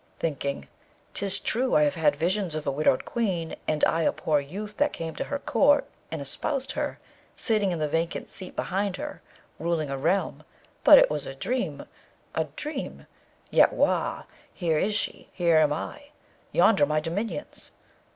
thinking, 0.17 0.67
''Tis 1.13 1.39
true 1.39 1.75
I 1.75 1.83
have 1.83 1.93
had 1.93 2.15
visions 2.15 2.55
of 2.55 2.65
a 2.65 2.71
widowed 2.71 3.05
queen, 3.05 3.55
and 3.67 3.83
I 3.83 4.01
a 4.01 4.11
poor 4.11 4.39
youth 4.39 4.77
that 4.77 4.93
came 4.93 5.13
to 5.15 5.25
her 5.25 5.37
court, 5.37 5.85
and 6.09 6.19
espoused 6.19 6.71
her, 6.71 6.97
sitting 7.35 7.71
in 7.71 7.77
the 7.77 7.87
vacant 7.87 8.27
seat 8.27 8.55
beside 8.55 8.95
her, 8.95 9.21
ruling 9.59 9.91
a 9.91 9.99
realm; 9.99 10.41
but 10.83 10.97
it 10.97 11.11
was 11.11 11.27
a 11.27 11.35
dream, 11.35 11.85
a 12.33 12.45
dream, 12.45 13.05
yet, 13.51 13.73
wah! 13.73 14.23
here 14.51 14.79
is 14.79 14.95
she, 14.95 15.29
here 15.33 15.57
am 15.57 15.71
I, 15.71 16.05
yonder 16.51 16.87
my 16.87 16.99
dominions!' 16.99 17.69